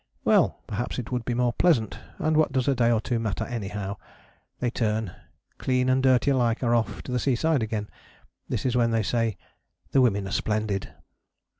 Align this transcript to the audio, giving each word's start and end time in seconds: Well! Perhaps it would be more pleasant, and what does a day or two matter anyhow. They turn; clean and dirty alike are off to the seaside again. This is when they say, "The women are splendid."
Well! 0.23 0.57
Perhaps 0.65 0.97
it 0.97 1.11
would 1.11 1.25
be 1.25 1.35
more 1.35 1.53
pleasant, 1.53 1.99
and 2.17 2.35
what 2.35 2.51
does 2.51 2.67
a 2.67 2.73
day 2.73 2.89
or 2.91 2.99
two 2.99 3.19
matter 3.19 3.43
anyhow. 3.43 3.97
They 4.59 4.71
turn; 4.71 5.11
clean 5.59 5.89
and 5.89 6.01
dirty 6.01 6.31
alike 6.31 6.63
are 6.63 6.73
off 6.73 7.03
to 7.03 7.11
the 7.11 7.19
seaside 7.19 7.61
again. 7.61 7.87
This 8.49 8.65
is 8.65 8.75
when 8.75 8.89
they 8.89 9.03
say, 9.03 9.37
"The 9.91 10.01
women 10.01 10.27
are 10.27 10.31
splendid." 10.31 10.91